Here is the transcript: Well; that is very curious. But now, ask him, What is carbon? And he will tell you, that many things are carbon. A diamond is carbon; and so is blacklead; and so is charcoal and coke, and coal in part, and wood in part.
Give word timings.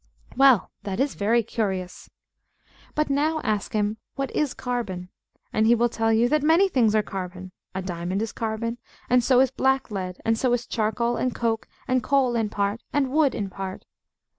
Well; 0.35 0.71
that 0.81 0.99
is 0.99 1.13
very 1.13 1.43
curious. 1.43 2.09
But 2.95 3.11
now, 3.11 3.39
ask 3.43 3.73
him, 3.73 3.97
What 4.15 4.31
is 4.35 4.55
carbon? 4.55 5.09
And 5.53 5.67
he 5.67 5.75
will 5.75 5.89
tell 5.89 6.11
you, 6.11 6.27
that 6.29 6.41
many 6.41 6.67
things 6.69 6.95
are 6.95 7.03
carbon. 7.03 7.51
A 7.75 7.83
diamond 7.83 8.23
is 8.23 8.31
carbon; 8.31 8.79
and 9.11 9.23
so 9.23 9.41
is 9.41 9.51
blacklead; 9.51 10.17
and 10.25 10.39
so 10.39 10.53
is 10.53 10.65
charcoal 10.65 11.17
and 11.17 11.35
coke, 11.35 11.67
and 11.87 12.01
coal 12.01 12.35
in 12.35 12.49
part, 12.49 12.81
and 12.91 13.11
wood 13.11 13.35
in 13.35 13.51
part. 13.51 13.85